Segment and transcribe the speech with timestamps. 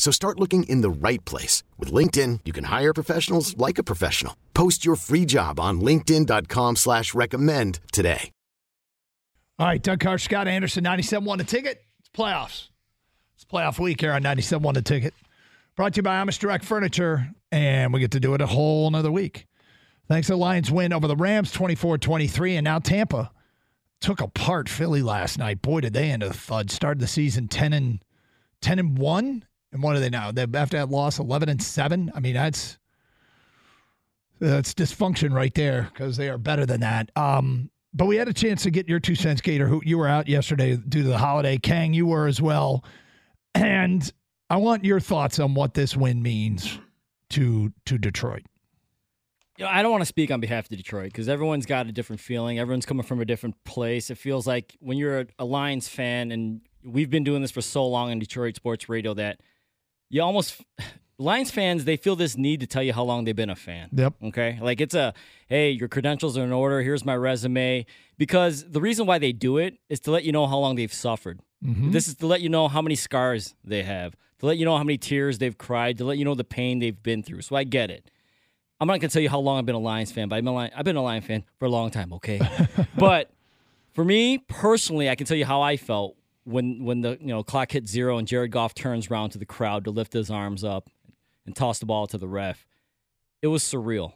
[0.00, 1.62] So start looking in the right place.
[1.78, 4.34] With LinkedIn, you can hire professionals like a professional.
[4.54, 8.32] Post your free job on linkedin.com slash recommend today.
[9.58, 11.84] All right, Doug Karsch, Scott Anderson, 97.1 The Ticket.
[11.98, 12.68] It's playoffs.
[13.34, 15.14] It's playoff week here on 97.1 The Ticket.
[15.76, 18.88] Brought to you by Amish Direct Furniture, and we get to do it a whole
[18.88, 19.46] another week.
[20.08, 23.30] Thanks to the Lions win over the Rams 24-23, and now Tampa
[24.00, 25.60] took apart Philly last night.
[25.60, 26.70] Boy, did they end the thud.
[26.70, 28.02] Started the season 10 and
[28.62, 30.32] 10 and 1 and what are they now?
[30.32, 32.10] They after that loss, eleven and seven.
[32.14, 32.78] I mean, that's
[34.40, 37.10] that's dysfunction right there because they are better than that.
[37.16, 39.66] Um, but we had a chance to get your two cents, Gator.
[39.66, 41.58] Who you were out yesterday due to the holiday.
[41.58, 42.84] Khang, you were as well.
[43.54, 44.10] And
[44.48, 46.78] I want your thoughts on what this win means
[47.30, 48.42] to to Detroit.
[49.58, 51.92] You know, I don't want to speak on behalf of Detroit because everyone's got a
[51.92, 52.58] different feeling.
[52.58, 54.10] Everyone's coming from a different place.
[54.10, 57.86] It feels like when you're a Lions fan, and we've been doing this for so
[57.86, 59.40] long in Detroit sports radio that
[60.10, 60.60] you almost
[61.18, 63.88] Lions fans they feel this need to tell you how long they've been a fan.
[63.92, 64.14] Yep.
[64.24, 64.58] Okay.
[64.60, 65.14] Like it's a
[65.48, 66.82] hey, your credentials are in order.
[66.82, 67.86] Here's my resume.
[68.18, 70.92] Because the reason why they do it is to let you know how long they've
[70.92, 71.40] suffered.
[71.64, 71.90] Mm-hmm.
[71.90, 74.76] This is to let you know how many scars they have, to let you know
[74.76, 77.42] how many tears they've cried, to let you know the pain they've been through.
[77.42, 78.10] So I get it.
[78.80, 80.52] I'm not gonna tell you how long I've been a Lions fan, but I've been
[80.52, 82.14] a Lions, I've been a Lions fan for a long time.
[82.14, 82.40] Okay.
[82.96, 83.30] but
[83.92, 87.42] for me personally, I can tell you how I felt when when the you know
[87.42, 90.64] clock hit zero and Jared Goff turns around to the crowd to lift his arms
[90.64, 90.88] up
[91.46, 92.66] and toss the ball to the ref,
[93.42, 94.14] it was surreal.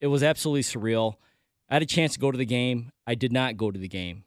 [0.00, 1.14] It was absolutely surreal.
[1.68, 2.90] I had a chance to go to the game.
[3.06, 4.24] I did not go to the game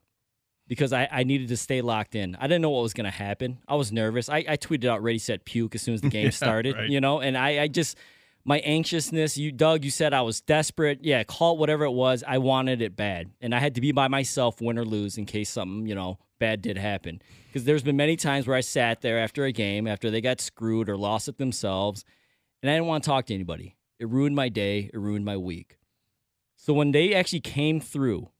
[0.66, 2.36] because I, I needed to stay locked in.
[2.36, 3.58] I didn't know what was going to happen.
[3.68, 4.28] I was nervous.
[4.28, 6.88] I, I tweeted out ready, set, puke as soon as the game yeah, started, right.
[6.88, 7.98] you know, and I, I just,
[8.44, 11.00] my anxiousness, you, Doug, you said I was desperate.
[11.02, 12.22] Yeah, call it whatever it was.
[12.26, 13.30] I wanted it bad.
[13.40, 16.18] And I had to be by myself, win or lose, in case something, you know,
[16.38, 17.22] bad did happen.
[17.46, 20.40] Because there's been many times where I sat there after a game, after they got
[20.40, 22.04] screwed or lost it themselves,
[22.62, 23.76] and I didn't want to talk to anybody.
[23.98, 25.78] It ruined my day, it ruined my week.
[26.56, 28.30] So when they actually came through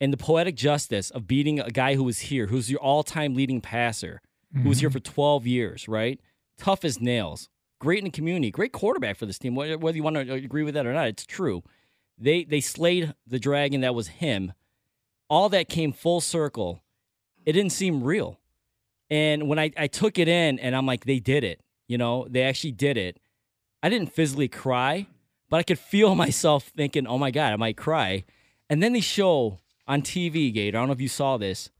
[0.00, 3.34] and the poetic justice of beating a guy who was here, who's your all time
[3.34, 4.20] leading passer,
[4.62, 4.98] who was here mm-hmm.
[4.98, 6.20] for 12 years, right?
[6.58, 9.54] Tough as nails, great in the community, great quarterback for this team.
[9.54, 11.62] Whether you want to uh, agree with that or not, it's true.
[12.18, 14.52] They they slayed the dragon that was him.
[15.28, 16.84] All that came full circle
[17.44, 18.38] it didn't seem real.
[19.10, 22.26] And when I, I took it in and I'm like, they did it, you know,
[22.28, 23.20] they actually did it.
[23.82, 25.06] I didn't physically cry,
[25.50, 28.24] but I could feel myself thinking, oh my God, I might cry.
[28.70, 31.70] And then they show on TV, Gator, I don't know if you saw this,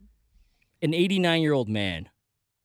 [0.83, 2.09] an 89 year old man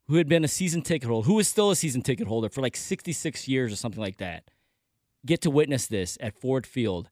[0.09, 2.62] who had been a season ticket holder, who is still a season ticket holder for
[2.62, 4.50] like 66 years or something like that,
[5.24, 7.09] get to witness this at Ford Field.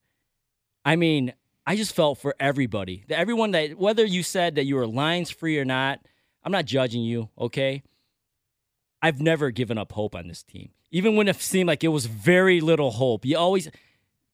[0.83, 1.33] I mean,
[1.65, 3.03] I just felt for everybody.
[3.07, 5.99] That Everyone that whether you said that you were Lions free or not,
[6.43, 7.83] I'm not judging you, okay?
[8.99, 10.71] I've never given up hope on this team.
[10.89, 13.25] Even when it seemed like it was very little hope.
[13.25, 13.69] You always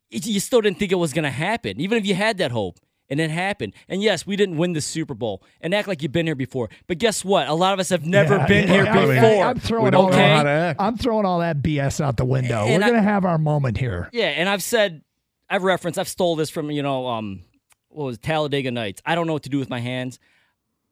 [0.09, 1.81] you still didn't think it was going to happen.
[1.81, 3.73] Even if you had that hope and it happened.
[3.87, 6.69] And yes, we didn't win the Super Bowl and act like you've been here before.
[6.87, 7.47] But guess what?
[7.47, 9.45] A lot of us have never yeah, been yeah, here yeah, before.
[9.45, 10.75] I, am throwing all that.
[10.79, 12.65] I'm throwing all that BS out the window.
[12.65, 14.09] And We're going to have our moment here.
[14.13, 15.03] Yeah, and I've said
[15.49, 17.43] I've referenced, I've stole this from, you know, um,
[17.89, 19.01] what was it, Talladega Nights.
[19.05, 20.19] I don't know what to do with my hands.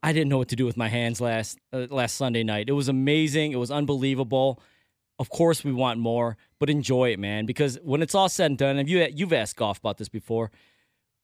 [0.04, 2.70] I didn't know what to do with my hands last uh, last Sunday night.
[2.70, 3.52] It was amazing.
[3.52, 4.62] It was unbelievable.
[5.20, 7.46] Of course, we want more, but enjoy it, man.
[7.46, 10.52] Because when it's all said and done, and you you've asked Goff about this before,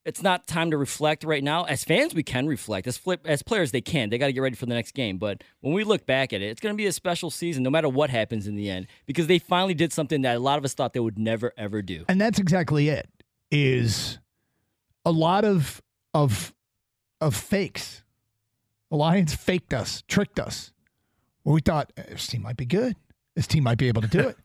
[0.08, 1.66] it's not time to reflect right now.
[1.66, 2.88] As fans, we can reflect.
[2.88, 4.10] As flip, as players, they can.
[4.10, 5.18] They got to get ready for the next game.
[5.18, 7.70] But when we look back at it, it's going to be a special season, no
[7.70, 10.64] matter what happens in the end, because they finally did something that a lot of
[10.64, 12.06] us thought they would never ever do.
[12.08, 13.10] And that's exactly it
[13.52, 14.18] is
[15.06, 15.82] a lot of
[16.14, 16.54] of
[17.20, 18.04] of fakes.
[18.90, 20.72] The Lions faked us, tricked us.
[21.44, 22.96] Well, we thought eh, this team might be good.
[23.36, 24.38] This team might be able to do it.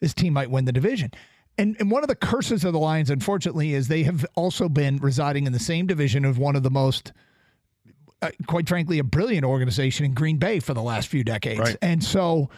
[0.00, 1.10] this team might win the division.
[1.58, 4.98] And and one of the curses of the Lions, unfortunately, is they have also been
[4.98, 7.12] residing in the same division of one of the most,
[8.20, 11.60] uh, quite frankly, a brilliant organization in Green Bay for the last few decades.
[11.60, 11.76] Right.
[11.80, 12.50] And so,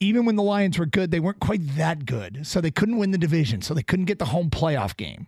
[0.00, 2.46] even when the Lions were good, they weren't quite that good.
[2.46, 3.62] So they couldn't win the division.
[3.62, 5.26] So they couldn't get the home playoff game.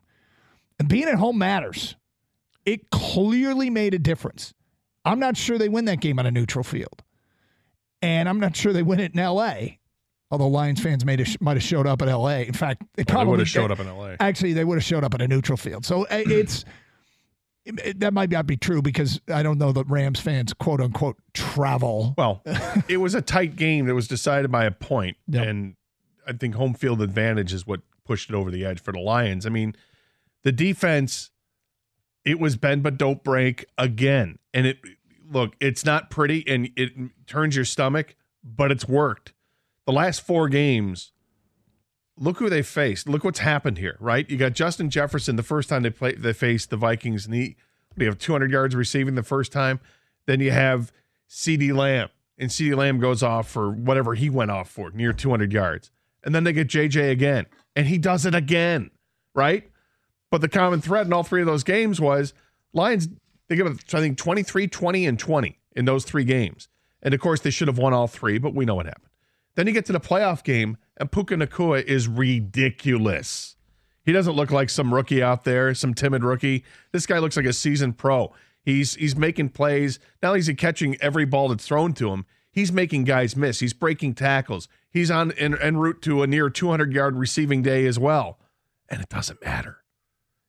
[0.78, 1.96] And being at home matters.
[2.66, 4.52] It clearly made a difference.
[5.04, 7.02] I'm not sure they win that game on a neutral field.
[8.02, 9.78] And I'm not sure they win it in LA.
[10.32, 12.38] Although Lions fans may have, might have showed up in LA.
[12.42, 14.14] In fact, they Well, probably would have showed up in LA.
[14.20, 15.84] Actually, they would have showed up at a neutral field.
[15.84, 16.64] So uh, it's
[17.64, 21.16] it- that might not be true because I don't know that Rams fans quote unquote
[21.34, 22.14] travel.
[22.16, 22.42] Well,
[22.88, 25.46] it was a tight game that was decided by a point, Yep.
[25.46, 25.74] and
[26.26, 29.46] I think home field advantage is what pushed it over the edge for the Lions.
[29.46, 29.74] I mean,
[30.42, 31.30] the defense,
[32.24, 34.78] it was bend but don't break again, and it
[35.30, 36.92] look, it's not pretty and it
[37.26, 39.32] turns your stomach, but it's worked.
[39.90, 41.10] The last four games,
[42.16, 43.08] look who they faced.
[43.08, 44.30] Look what's happened here, right?
[44.30, 47.56] You got Justin Jefferson the first time they played they faced the Vikings, and he
[47.96, 49.80] they have 200 yards receiving the first time.
[50.26, 50.92] Then you have
[51.28, 52.08] CeeDee Lamb,
[52.38, 55.90] and CeeDee Lamb goes off for whatever he went off for, near 200 yards.
[56.22, 58.92] And then they get JJ again, and he does it again,
[59.34, 59.68] right?
[60.30, 62.32] But the common thread in all three of those games was
[62.72, 63.08] Lions,
[63.48, 66.68] they give it, I think, 23, 20, and 20 in those three games.
[67.02, 69.09] And of course, they should have won all three, but we know what happened.
[69.60, 73.56] Then you get to the playoff game, and Puka Nacua is ridiculous.
[74.06, 76.64] He doesn't look like some rookie out there, some timid rookie.
[76.92, 78.32] This guy looks like a seasoned pro.
[78.62, 79.98] He's he's making plays.
[80.22, 83.60] Not only is he catching every ball that's thrown to him, he's making guys miss.
[83.60, 84.66] He's breaking tackles.
[84.90, 88.38] He's on en, en route to a near 200 yard receiving day as well.
[88.88, 89.84] And it doesn't matter.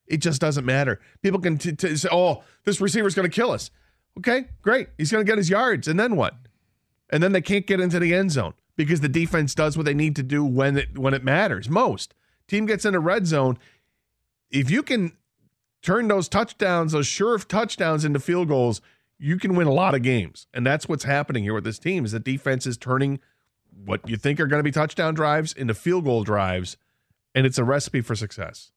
[0.07, 1.01] It just doesn't matter.
[1.21, 3.71] People can t- t- say, "Oh, this receiver's going to kill us."
[4.19, 4.87] Okay, great.
[4.97, 6.35] He's going to get his yards, and then what?
[7.09, 9.93] And then they can't get into the end zone because the defense does what they
[9.93, 12.13] need to do when it when it matters most.
[12.47, 13.57] Team gets in red zone.
[14.49, 15.13] If you can
[15.81, 18.81] turn those touchdowns, those sure touchdowns into field goals,
[19.17, 20.47] you can win a lot of games.
[20.53, 23.19] And that's what's happening here with this team is the defense is turning
[23.85, 26.77] what you think are going to be touchdown drives into field goal drives,
[27.33, 28.71] and it's a recipe for success.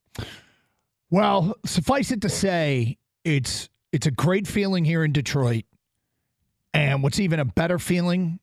[1.11, 5.65] Well, suffice it to say, it's it's a great feeling here in Detroit.
[6.73, 8.41] And what's even a better feeling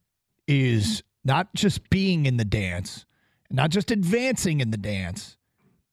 [0.48, 3.06] is not just being in the dance,
[3.50, 5.38] not just advancing in the dance.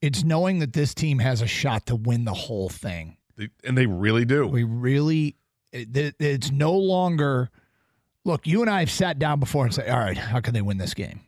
[0.01, 3.17] It's knowing that this team has a shot to win the whole thing.
[3.65, 4.47] And they really do.
[4.47, 5.37] We really,
[5.73, 7.51] it, it- it's no longer.
[8.25, 10.61] Look, you and I have sat down before and say, "All right, how can they
[10.63, 11.21] win this game?"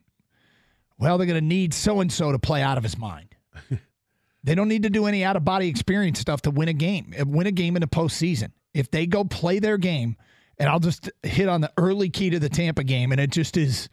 [0.99, 3.35] Well, they're going to need so and so to play out of his mind.
[4.45, 7.15] they don't need to do any out of body experience stuff to win a game.
[7.27, 8.51] Win a game in the postseason.
[8.75, 10.17] If they go play their game,
[10.61, 13.57] and I'll just hit on the early key to the Tampa game, and it just
[13.57, 13.89] is.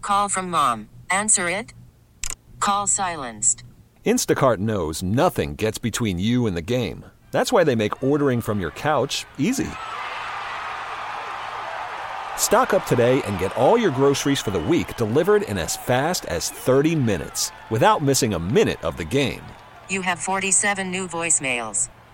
[0.00, 0.88] Call from mom.
[1.10, 1.74] Answer it.
[2.60, 3.64] Call silenced.
[4.04, 7.04] Instacart knows nothing gets between you and the game.
[7.32, 9.68] That's why they make ordering from your couch easy.
[12.36, 16.24] Stock up today and get all your groceries for the week delivered in as fast
[16.26, 19.42] as 30 minutes without missing a minute of the game.
[19.90, 21.88] You have 47 new voicemails.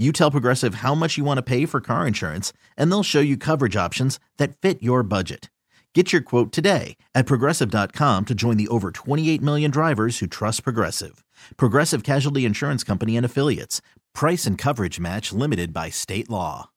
[0.00, 3.20] You tell Progressive how much you want to pay for car insurance, and they'll show
[3.20, 5.50] you coverage options that fit your budget.
[5.94, 10.64] Get your quote today at progressive.com to join the over 28 million drivers who trust
[10.64, 11.22] Progressive.
[11.58, 13.82] Progressive Casualty Insurance Company and Affiliates.
[14.14, 16.70] Price and coverage match limited by state law.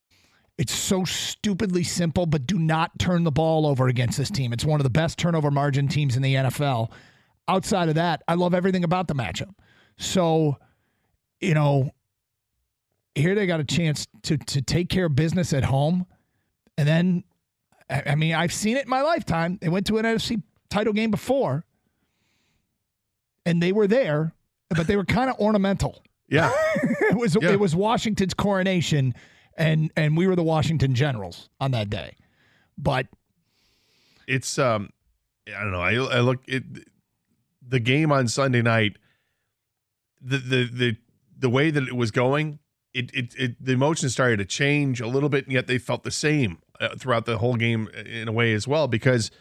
[0.58, 4.51] It's so stupidly simple, but do not turn the ball over against this team.
[4.51, 6.92] It's one of the best turnover margin teams in the NFL.
[7.48, 9.53] Outside of that, I love everything about the matchup.
[9.98, 10.58] So,
[11.39, 11.92] you know,
[13.15, 16.05] here they got a chance to to take care of business at home,
[16.77, 17.24] and then,
[17.89, 19.58] I I mean, I've seen it in my lifetime.
[19.62, 21.65] They went to an NFC title game before,
[23.46, 24.34] and they were there,
[24.70, 26.01] but they were kind of ornamental.
[26.29, 26.51] Yeah.
[26.82, 27.51] it was Yeah.
[27.51, 29.13] it was Washington's coronation,
[29.55, 32.15] and and we were the Washington Generals on that day.
[32.75, 33.05] But
[34.25, 34.89] it's um
[35.48, 35.82] I don't know.
[35.82, 36.63] I I look it
[37.62, 38.98] the game on Sunday night
[40.22, 40.98] the the the
[41.38, 42.58] the way that it was going,
[42.93, 46.03] it it, it the emotions started to change a little bit and yet they felt
[46.03, 49.31] the same uh, throughout the whole game in a way as well because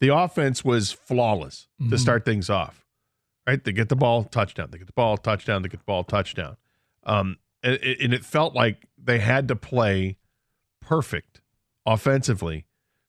[0.00, 2.86] the offense was flawless to start things off.
[3.46, 3.62] Right?
[3.62, 4.68] They get the ball, touchdown.
[4.70, 5.62] They get the ball, touchdown.
[5.62, 6.56] They get the ball, touchdown.
[7.04, 10.16] Um and, and it felt like they had to play
[10.80, 11.40] perfect
[11.86, 12.66] offensively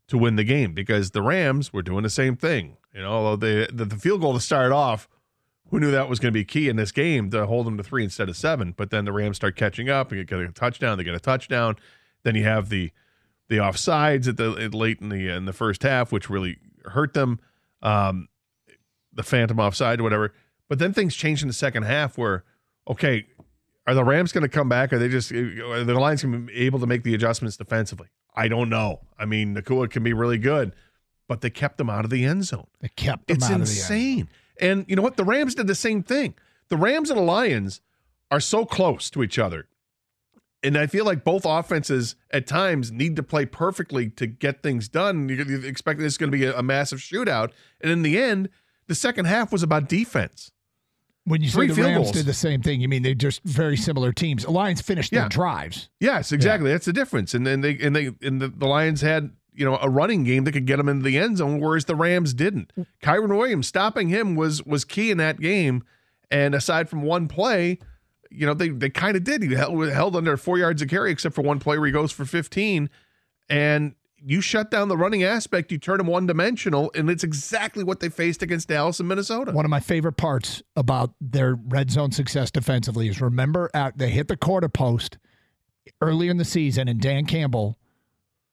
[0.07, 2.77] to win the game because the Rams were doing the same thing.
[2.93, 5.07] You know, although they the, the field goal to start off,
[5.71, 7.83] who knew that was going to be key in this game to hold them to
[7.83, 8.73] three instead of seven?
[8.77, 10.97] But then the Rams start catching up and get a touchdown.
[10.97, 11.77] They get a touchdown.
[12.23, 12.91] Then you have the
[13.49, 17.13] the offsides at the at late in the in the first half, which really hurt
[17.13, 17.39] them.
[17.81, 18.27] Um,
[19.13, 20.33] the phantom offside, whatever.
[20.69, 22.45] But then things change in the second half where,
[22.87, 23.25] okay,
[23.85, 24.93] are the Rams going to come back?
[24.93, 28.07] Are they just are the Lions going to be able to make the adjustments defensively?
[28.35, 29.01] I don't know.
[29.19, 30.73] I mean, Nacua can be really good,
[31.27, 32.67] but they kept them out of the end zone.
[32.79, 33.69] they kept them It's out of the end.
[33.69, 34.29] insane.
[34.61, 35.17] And you know what?
[35.17, 36.35] The Rams did the same thing.
[36.69, 37.81] The Rams and the Lions
[38.29, 39.67] are so close to each other.
[40.63, 44.87] And I feel like both offenses at times need to play perfectly to get things
[44.87, 45.27] done.
[45.27, 47.49] You expect this is going to be a, massive shootout.
[47.81, 48.49] And in the end,
[48.87, 50.51] the second half was about defense.
[51.23, 52.11] When you say the Rams goals.
[52.11, 54.43] did the same thing, you mean they're just very similar teams.
[54.43, 55.21] The Lions finished Yeah.
[55.21, 55.89] their drives.
[55.99, 56.71] Yes, exactly.
[56.71, 57.33] That's the difference.
[57.33, 60.43] And then they and they and the, the Lions had you know a running game
[60.45, 62.71] that could get them into the end zone, whereas the Rams didn't.
[62.77, 62.85] Mm.
[63.01, 65.83] Kyren Williams stopping him was was key in that game.
[66.29, 67.79] And aside from one play,
[68.29, 69.43] you know they they kind of did.
[69.43, 72.11] He held, held under four yards of carry, except for one play where he goes
[72.11, 72.89] for fifteen.
[73.49, 77.83] And you shut down the running aspect, you turn him one dimensional, and it's exactly
[77.83, 79.51] what they faced against Dallas and Minnesota.
[79.51, 84.09] One of my favorite parts about their red zone success defensively is remember at, they
[84.09, 85.17] hit the quarter post
[85.99, 87.77] earlier in the season, and Dan Campbell,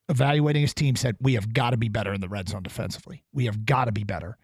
[0.09, 3.23] evaluating his team, said, We have got to be better in the red zone defensively.
[3.31, 4.37] We have got to be better.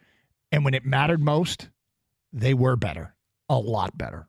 [0.52, 1.70] And when it mattered most,
[2.32, 3.16] they were better,
[3.50, 4.28] a lot better.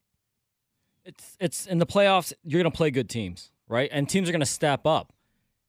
[1.04, 2.32] It's it's in the playoffs.
[2.42, 3.88] You're gonna play good teams, right?
[3.92, 5.12] And teams are gonna step up.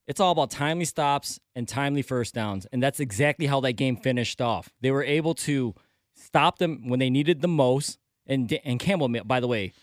[0.08, 3.98] It's all about timely stops and timely first downs, and that's exactly how that game
[3.98, 4.70] finished off.
[4.82, 5.76] They were able to
[6.16, 8.00] stop them when they needed the most.
[8.26, 9.74] And and Campbell, by the way,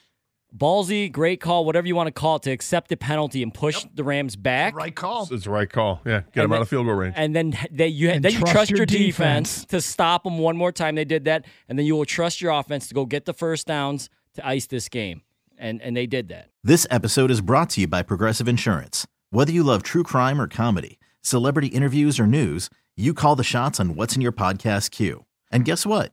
[0.57, 3.85] ballsy, great call, whatever you want to call it, to accept the penalty and push
[3.95, 4.75] the Rams back.
[4.77, 5.29] Right call.
[5.31, 6.01] It's the right call.
[6.07, 7.15] Yeah, get And him out then- of field goal range.
[7.17, 9.65] And then they, you And then you trust trust your your defense, defense.
[9.67, 10.95] to stop them one more time.
[10.95, 13.67] They did that, and then you will trust your offense to go get the first
[13.67, 15.23] downs to ice this game,
[15.59, 16.51] and and they did that.
[16.63, 19.07] This episode is brought to you by Progressive Insurance.
[19.31, 23.81] Whether you love true crime or comedy, celebrity interviews or news, you call the shots
[23.81, 25.25] on what's in your podcast queue.
[25.51, 26.13] And guess what?